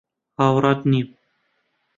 [0.39, 1.07] هاوڕات نیم.